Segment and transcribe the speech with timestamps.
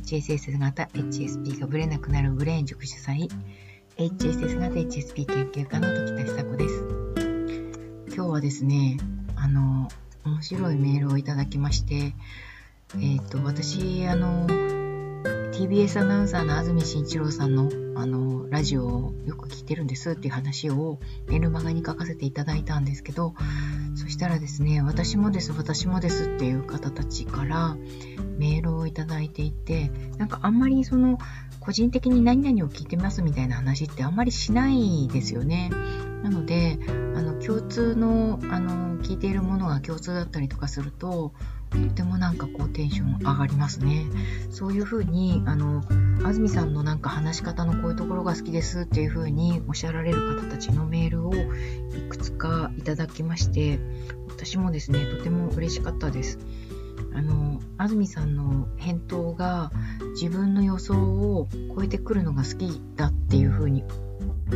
[0.00, 3.28] HSS 型 HSP がブレなくなるブレーン塾主催
[3.96, 6.84] HSS 型 HSP 研究家の時田久子です。
[8.14, 8.96] 今日はですね
[9.36, 9.88] あの
[10.24, 14.46] 面白いメールをいただきましてえっ、ー、と私あの
[15.52, 17.70] TBS アナウンサーの安住紳一郎さんの
[18.00, 23.34] あのラジオをよく聞いてるんですっていう話をメルマガに書かせていただいたんですけど
[23.94, 27.76] そしたらですね私もです私もですっていう方たちから
[28.38, 31.18] メールをいただいていてなんかあんまりその
[31.60, 35.70] 個人的に何々を聞いてますみたいな話ってあんまりしないですよね。
[36.22, 36.78] なので
[37.14, 41.32] あの共通のあの聞いているものが共通だったりとかすると
[41.70, 44.06] とてもなんかこうテンション上がりますね。
[44.50, 45.82] そういうふうにあの
[46.22, 53.78] 安住さんのなんか話し方のこういうところが好きですっていうふうにおっしゃられる方たちのメールをいくつかいただきまして
[54.28, 56.38] 私もですねとても嬉しかったです。
[57.14, 59.70] あの安住さんの返答が
[60.12, 63.84] 自分の予想を超えてくるのが好きだっていうふうに
[64.50, 64.54] あ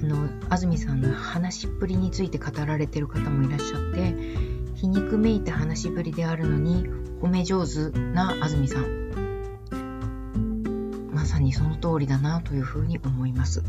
[0.00, 4.14] の安住さんの話しっぷりについて語られてる方もいらっしゃって
[4.74, 6.86] 皮肉めいた話しぶりであるのに
[7.20, 9.04] 褒め上手な安住さん。
[11.10, 13.62] まさにその通りだなというふうに思います。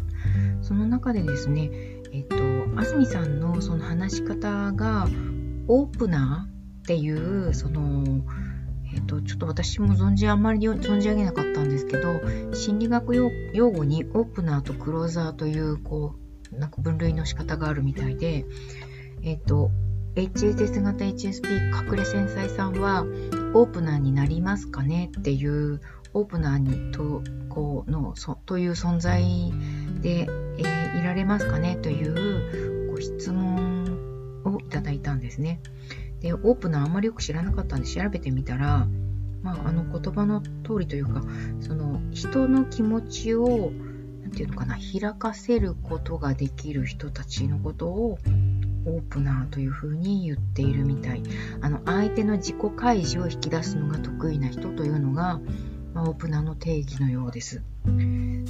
[0.62, 1.70] その中でですね
[2.12, 2.36] えっと
[2.76, 5.08] 安住さんのその話し方が
[5.68, 6.55] オープナー
[6.86, 8.24] っていうその
[8.94, 12.22] えっと、ちょっと私も存じあまり存じ上げなかったんですけど
[12.54, 16.16] 心理学用語にオープナーとクローザーというこ
[16.54, 18.46] うなんか分類の仕方があるみたいで、
[19.22, 19.70] えっと、
[20.16, 23.02] HSS 型 HSP 隠れ繊細さんは
[23.54, 25.82] オープナーになりますかねっていう
[26.14, 29.22] オープナーにとこうのそという存在
[30.02, 35.60] で、えー、いられますかねというご質問をいただいたんですね。
[36.26, 38.88] でオープナーあんまりよく知らなかったんで調べてみたら、
[39.44, 40.50] まあ、あの言葉の通
[40.80, 41.22] りというか
[41.60, 43.72] その人の気持ちを
[44.24, 48.18] 何て言うのかな開かせることができる人たちのことを
[48.88, 51.22] オープナーというふうに言っているみたい。
[51.62, 55.40] あの相手の自己開示を引き出すのが得意な人というのが、
[55.94, 57.62] まあ、オープナーの定義のようです。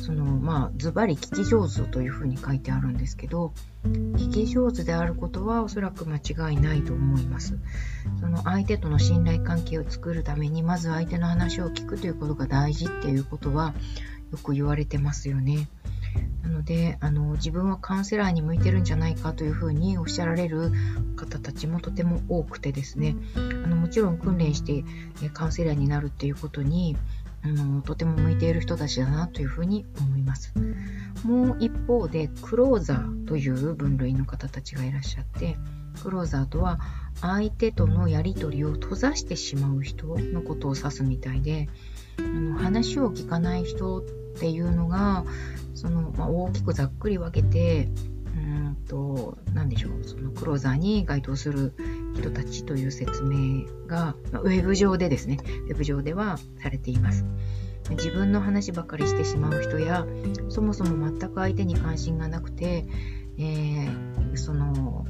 [0.06, 7.58] そのまあズバリ聞き上手というふうに書いてあるんですけど聞き上手であることはおそらく間違いないと思います。
[8.20, 13.74] その相手との信頼関係を作るためにまず相手の話を聞くということが大事っていうことは
[14.32, 15.70] よく言われてますよね。
[16.44, 20.72] なのであの自分はカウンセラーに向いてるんじゃないかというふうにおっしゃられる
[21.16, 23.16] 方たちもとても多くてですね。
[23.36, 24.84] あのもちろん訓練して
[25.34, 26.96] カウンセラーになるっていうことに
[27.53, 30.53] のとても向いている人たちだなというふうに思います。
[31.23, 35.57] もう一方でクローザーという分類の方たちがいらっしゃって
[36.03, 36.79] クローザーとは
[37.22, 41.67] 相手とのやり取りを閉ざしてしまう人のことを指すみたいで
[42.19, 44.03] あの話を聞かない人っ
[44.38, 45.25] ていうのが
[45.73, 47.89] その、まあ、大きくざっくり分けて
[48.35, 51.73] うんと何でしょうそのクローザーに該当する
[52.16, 55.38] 人たちという説明が、ウェブ上でですね
[55.68, 57.26] ウェブ上ではされています。
[57.92, 60.08] 自分の話ばかりしてしまう人や
[60.50, 62.88] そもそも全く相手に関心がなくて、
[63.38, 65.06] えー、その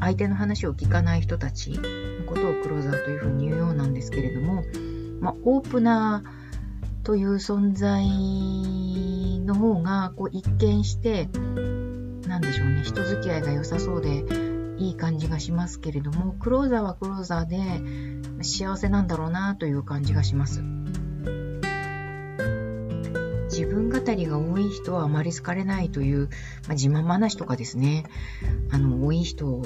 [0.00, 1.82] 相手の話を聞かない人たちの
[2.26, 4.62] ことをクローザーというふうに言うようなんですけれども、
[5.20, 8.04] まあ、オープナーという存在
[9.44, 11.28] の方がこう一見して
[12.26, 14.24] 何でしょうね人付き合いが良さそうで
[14.78, 20.62] いい感じがしますけれどもクローザーはクローザーで幸せなんだろうなという感じがします。
[23.50, 26.28] 自分語りが多い人はあまり好かれないという、
[26.66, 28.04] まあ、自慢話とかですね。
[28.72, 29.62] あの多い人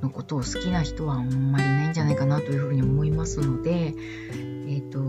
[0.00, 5.00] のことを好きな人はあんまりいないんじゃないかなというふうに思いますのでえっ、ー、と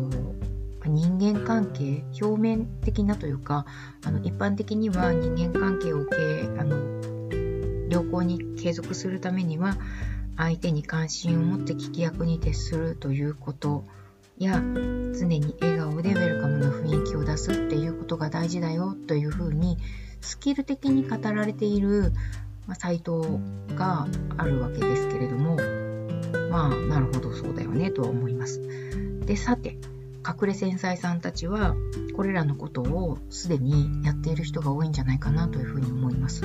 [0.85, 3.65] 人間関係表面的なというか
[4.03, 7.12] あの一般的には人間関係を受けあの
[7.89, 9.77] 良好に継続するためには
[10.37, 13.83] 相手に関心を持って聞き役に徹するということ
[14.37, 19.77] や常に笑顔でウェルカムな雰囲気を出すっていうことが大事だよというふうに
[20.21, 22.13] スキル的に語られている、
[22.65, 23.39] まあ、サイト
[23.75, 24.07] が
[24.37, 25.57] あるわけですけれども
[26.49, 28.61] まあなるほどそうだよねとは思います。
[29.25, 29.77] でさて
[30.25, 31.75] 隠れ繊細さんたちは
[32.15, 36.43] これらのことをすでにやっている人が多いんじゃないかなというふうに思います。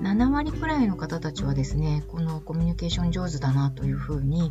[0.00, 4.50] 7割くらいの方たちはですねこのコミュニケーション上手だなというふうに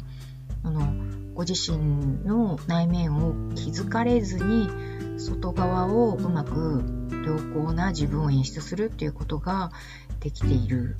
[0.63, 0.94] あの
[1.34, 1.78] ご自身
[2.25, 4.69] の内面を気づかれずに
[5.18, 6.84] 外側をうまく
[7.25, 9.72] 良好な自分を演出するっていうことが
[10.19, 10.98] できている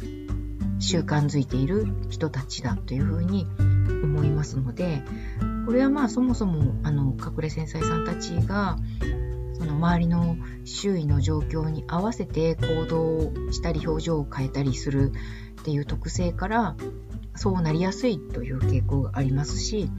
[0.80, 3.46] 習慣づいている人たちだというふうに
[4.04, 5.02] 思いますので
[5.66, 8.78] これはまあそもそもあの隠れ繊細さんたちが
[9.80, 15.12] 周りの周囲の状況に合わせて行動したり表情を変えたりする
[15.62, 16.76] っていう特性から
[17.36, 19.90] そうなりやすいという傾向がありますし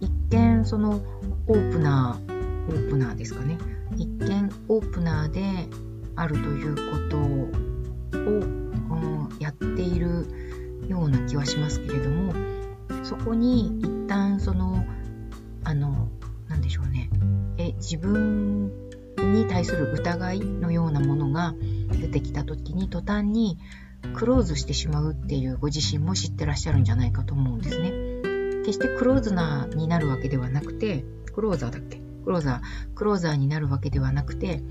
[0.00, 1.02] 一見その
[1.46, 2.32] オープナー
[2.68, 3.58] オープナーですかね。
[3.96, 5.42] 一見オープナーで
[6.16, 7.20] あるということを、
[8.12, 10.26] うん、やっている
[10.88, 12.32] ような気はしますけれども
[13.02, 14.84] そこに一旦その
[15.64, 16.08] あの
[16.48, 17.10] 何でしょうね。
[17.58, 18.72] え自分
[19.18, 21.54] に対する疑いのようなものが
[21.90, 23.58] 出てきた時に途端に
[24.14, 27.92] クローズしてしまうっていうご自身も知ってらっしゃるんじゃないかと思うんですね。
[28.64, 32.00] 決してクローズナーになるわけではなくて、クローザーだっけ？
[32.24, 34.62] クローザー、クローザーになるわけではなくて、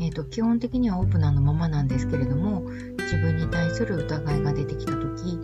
[0.00, 2.62] えーと、基本的にはオープナーのままなんですけれども、
[2.98, 5.38] 自分に対する疑いが出てきた時、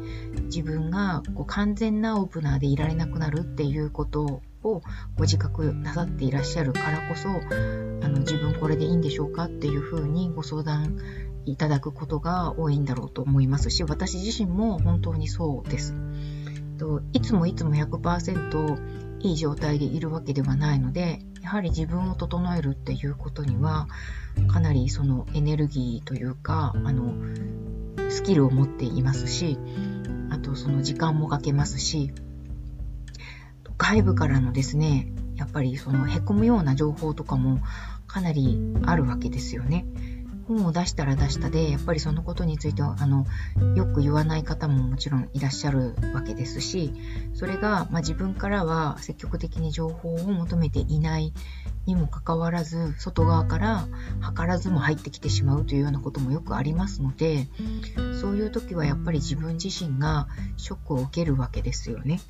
[0.47, 4.83] 自分がこう完全なオープナーでいられなくなるっていうことを
[5.17, 10.99] ご自覚なさっていらっしゃるからこそ、あの自分これでいいんでしょうかっていうふうにご相談
[11.47, 15.95] いただくことが多いんだろうと思いますし、私自身も本当にそうです。
[16.79, 23.89] といつもいつも100%いい状態でいるわけではないので、やはり自分を整えるっていうことには、
[24.49, 27.15] かなりそのエネルギーというか、あの、
[28.11, 29.59] スキルを持っていますし、
[30.31, 32.13] あとその時間もかけますし、
[33.79, 37.61] 外部からのですね、やっぱりその凹むような情報とかも
[38.07, 39.87] かなりあるわけですよね。
[40.47, 43.27] 本を出したら出したで、やっぱりそのことについては、あの、
[43.75, 46.93] よく言わない方ももちろんいらっしゃるわけですし、
[47.35, 51.33] それが、まあ、自分からは積極的に情報を求めていない
[51.87, 53.87] にもかかわらず、外側から
[54.37, 57.49] 図らずも入ってきてしまうというようなこともよくありますので、
[58.21, 62.21] そういう時はやっぱり自分自身がショックを受けるわけですよね。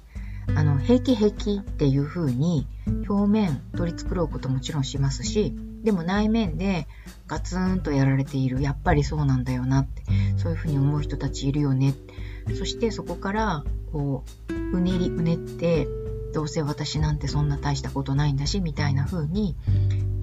[0.54, 2.66] あの、平気平気っていう風に
[3.08, 6.86] 表面取り繕うこともちろんしますし、でも内面で
[7.26, 8.60] ガツンとやられている。
[8.60, 10.02] やっぱりそうなんだよなって。
[10.36, 11.94] そういう風に思う人たちいるよね。
[12.58, 14.24] そしてそこから、こ
[14.72, 15.88] う、うねりうねって、
[16.32, 19.56] どうせ私なんてそんな大したことないんだし、みたいな風に、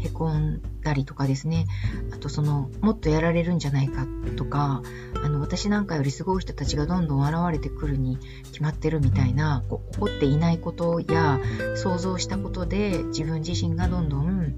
[0.03, 1.65] へこんだりとかですね。
[2.11, 4.05] あとその、もっとやられるんじゃないか
[4.35, 4.81] とか、
[5.23, 8.17] あの、私なんかよりすごい人たちがどんどん現れてくるに
[8.51, 11.39] 決まってるみたいな、こう起こっていないことや、
[11.75, 14.53] 想像したことで自分自身がどんどん、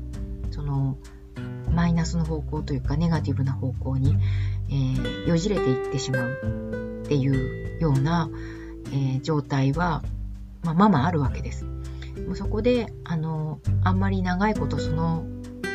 [0.52, 0.98] その、
[1.72, 4.16] マイナスの方向というか、ネガティブな方向に、
[4.70, 8.30] えー、よじれていってしまうっていうような、
[8.88, 10.04] えー、状態は、
[10.64, 11.66] まあ、まあまああるわけです。
[12.26, 15.26] もうそこで、あの、あんまり長いことその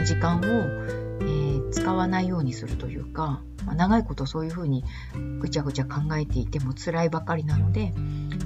[0.05, 4.85] 時間を、えー、使わないようにするというか、まあ、長いことそういうふうに
[5.41, 7.93] ぐちゃぐちゃ考えていても辛いばかりなので、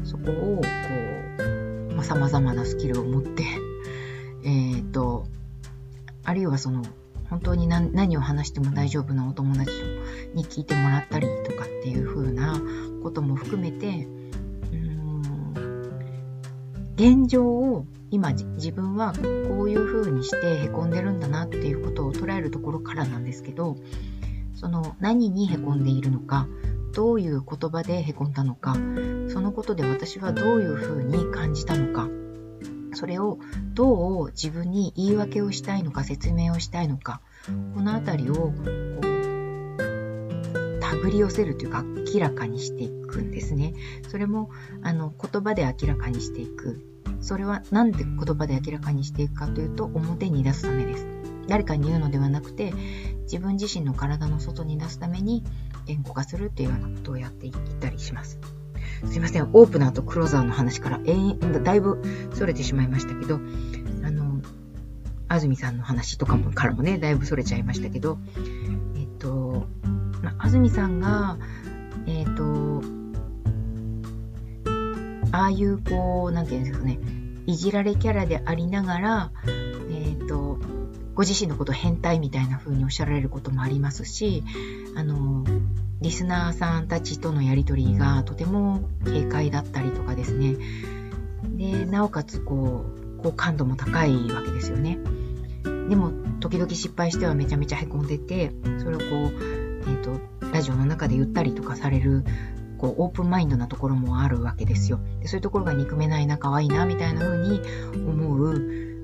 [0.05, 3.45] そこを、こうさ、まあ、様々なスキルを持って
[4.45, 5.27] えっと、
[6.25, 6.85] あるいはその、
[7.31, 9.71] 本当に何何を話しても大丈夫なお友達
[10.35, 12.61] に聞いてもらったりとかっていう風な
[13.03, 14.07] ことも含めて、
[14.73, 15.05] うん
[16.97, 19.13] 現状を今自分は
[19.49, 23.77] こういう風にしてへこんでるんだなっていうことを捉えるところからなんですけど
[24.55, 26.47] その何にへこんでいるのか
[26.95, 28.75] どういう言葉でへこんだのか
[29.29, 32.09] そのことで私はどういう風に感じたのか
[32.95, 33.39] それを
[33.75, 37.21] どう自分に言い訳をしたいのか説明をしたいのか
[37.75, 39.15] この辺りをこう
[40.95, 41.83] 手繰り寄せるというか
[42.15, 43.75] 明らかにしていくんですね。
[44.09, 44.51] それも
[44.83, 46.81] あの言葉で明らかにしていく
[47.25, 51.07] それは何で言葉で明らかにしていくかというと表に出すためです。
[51.49, 52.73] 誰かに言うのではなくて
[53.23, 55.43] 自分自身の体の外に出すために
[55.87, 58.39] 言語化するというようなことをやっていったりします。
[59.07, 62.03] すいません、オープナーとクローザーの話からだいぶ
[62.35, 63.41] それてしまいましたけど、
[64.05, 64.41] あの、
[65.29, 68.19] 安住さんの話とかもからもね、だいぶそれちゃいましたけど、
[68.97, 69.67] えっと、
[70.23, 71.39] ま安住さんが、
[72.07, 72.74] えっと、
[75.35, 77.01] ああいうこう、なんていうんですかね、
[77.47, 79.33] いじられキャラでありながら、
[79.91, 80.61] え、ー、と、
[81.17, 84.45] ご自身のこと変態みたいな風におっしゃられることもありますし、
[84.95, 85.45] あの、
[86.01, 90.55] リスナーさんたちとのやりとりがとても軽快だったりとかですね。
[91.57, 92.85] で、なおかつこ
[93.19, 94.99] う、好感度も高いわけですよね。
[95.89, 100.21] でも、時々失敗してはめちゃめちゃへこんでて、それをこう、えっ、ー、と、
[100.53, 102.25] ラジオの中で言ったりとかされる
[102.79, 105.01] こうオープンマインドなところもあるわけですよ。
[105.21, 107.61] でそういうところが憎めないな、可愛いな、みたいな風に
[107.95, 108.55] 思う、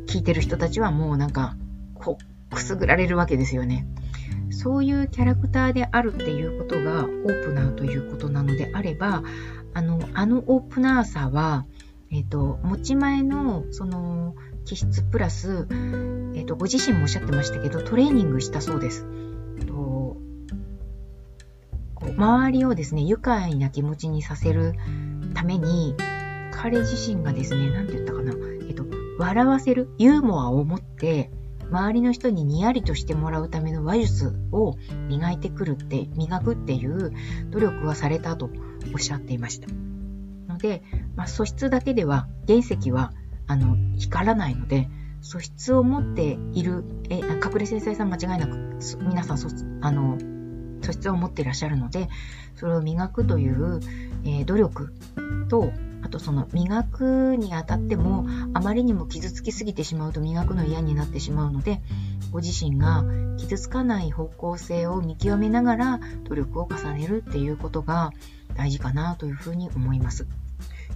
[0.06, 1.56] 聞いてる人たちはもうなんか、
[1.94, 2.18] こ
[2.50, 3.86] う、くすぐられるわけですよね。
[4.50, 9.22] そういうキャラクターであるっていうことがオープナーということなのであれば、
[9.72, 11.64] あの、あのオープナーさは、
[12.10, 14.34] え、ー、と、持ち前の、その、
[14.64, 19.06] 気質プラス、えっ、ー、と、ご自身もおっしゃってましたけど、トレーニングしたそうです。
[22.00, 24.75] こう周りをですね、愉快な気持ちにさせる
[25.35, 25.95] ために、
[26.52, 28.33] 彼自身がですね、なんて言ったかな、
[28.69, 28.85] えっ、と、
[29.19, 31.30] 笑わせる、ユーモアを持って、
[31.71, 34.75] 周りの人ににやりとしてもらうための話術を
[35.09, 37.12] 磨いてくるって、磨くっていう
[37.50, 38.50] 努力はされたと
[38.92, 39.69] おっしゃっていました。
[40.49, 40.83] ので、
[41.16, 43.12] まあ、素質だけでは原石は
[43.47, 44.88] あの光らないので、
[45.23, 48.57] 素質を持っている、え、隠れ繊細さん間違いなく、
[49.00, 49.38] 皆さん、
[49.83, 50.19] あの、
[50.82, 52.08] 素質を持っていらっしゃるので、
[52.56, 53.80] それを磨くという、
[54.25, 54.92] えー、努力
[55.49, 55.72] と、
[56.02, 61.82] あとその磨くにあたってもあまりにも傷つきすぎてしまうと磨くの嫌になってしまうので
[62.32, 63.04] ご自身が
[63.37, 68.12] 傷つかない方向性を見極めながら努力を重ねるっていうことが
[68.56, 70.26] 大事かなというふうに思います。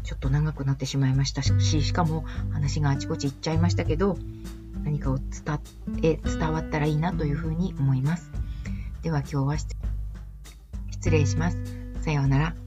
[0.02, 4.18] ちょっと長くなってしまいましたし、しかも話があちこち行っちゃいましたけど、
[4.84, 5.60] 何かを伝
[6.02, 8.30] え伝わったらいいなというふうに思います。
[9.02, 9.56] では今日は
[11.04, 11.58] 失礼します。
[12.00, 12.63] さようなら。